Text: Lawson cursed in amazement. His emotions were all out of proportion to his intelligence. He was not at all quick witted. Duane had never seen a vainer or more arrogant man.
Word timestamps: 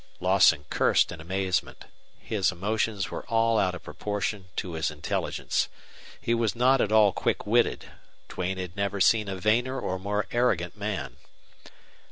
Lawson 0.19 0.65
cursed 0.71 1.11
in 1.11 1.21
amazement. 1.21 1.85
His 2.17 2.51
emotions 2.51 3.11
were 3.11 3.23
all 3.27 3.59
out 3.59 3.75
of 3.75 3.83
proportion 3.83 4.47
to 4.55 4.73
his 4.73 4.89
intelligence. 4.89 5.69
He 6.19 6.33
was 6.33 6.55
not 6.55 6.81
at 6.81 6.91
all 6.91 7.13
quick 7.13 7.45
witted. 7.45 7.91
Duane 8.27 8.57
had 8.57 8.75
never 8.75 8.99
seen 8.99 9.27
a 9.29 9.35
vainer 9.35 9.79
or 9.79 9.99
more 9.99 10.25
arrogant 10.31 10.75
man. 10.75 11.17